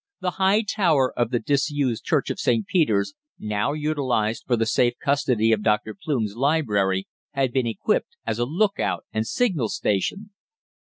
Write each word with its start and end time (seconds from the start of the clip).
The 0.19 0.31
high 0.41 0.63
tower 0.63 1.13
of 1.15 1.29
the 1.29 1.37
disused 1.37 2.03
Church 2.05 2.31
of 2.31 2.39
St. 2.39 2.65
Peter's, 2.65 3.13
now 3.37 3.73
utilised 3.73 4.45
for 4.47 4.55
the 4.55 4.65
safe 4.65 4.93
custody 4.99 5.51
of 5.51 5.61
Dr. 5.61 5.93
Plume's 5.93 6.35
library, 6.35 7.07
had 7.33 7.51
been 7.53 7.67
equipped 7.67 8.17
as 8.25 8.39
a 8.39 8.45
lookout 8.45 9.05
and 9.13 9.27
signal 9.27 9.69
station." 9.69 10.31